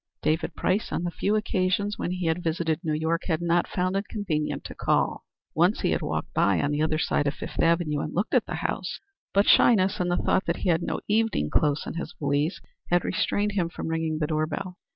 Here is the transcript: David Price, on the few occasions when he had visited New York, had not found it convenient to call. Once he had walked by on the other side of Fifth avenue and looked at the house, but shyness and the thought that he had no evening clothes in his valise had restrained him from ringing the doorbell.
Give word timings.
David 0.23 0.55
Price, 0.55 0.91
on 0.91 1.03
the 1.03 1.11
few 1.11 1.35
occasions 1.35 1.99
when 1.99 2.09
he 2.09 2.25
had 2.25 2.41
visited 2.43 2.79
New 2.83 2.95
York, 2.95 3.25
had 3.25 3.39
not 3.39 3.67
found 3.67 3.95
it 3.95 4.07
convenient 4.07 4.63
to 4.63 4.73
call. 4.73 5.25
Once 5.53 5.81
he 5.81 5.91
had 5.91 6.01
walked 6.01 6.33
by 6.33 6.59
on 6.59 6.71
the 6.71 6.81
other 6.81 6.97
side 6.97 7.27
of 7.27 7.35
Fifth 7.35 7.61
avenue 7.61 7.99
and 7.99 8.11
looked 8.15 8.33
at 8.33 8.47
the 8.47 8.55
house, 8.55 8.99
but 9.31 9.45
shyness 9.45 9.99
and 9.99 10.09
the 10.09 10.17
thought 10.17 10.45
that 10.47 10.55
he 10.65 10.69
had 10.69 10.81
no 10.81 11.01
evening 11.07 11.51
clothes 11.51 11.83
in 11.85 11.93
his 11.93 12.15
valise 12.19 12.59
had 12.89 13.05
restrained 13.05 13.51
him 13.51 13.69
from 13.69 13.89
ringing 13.89 14.17
the 14.17 14.25
doorbell. 14.25 14.79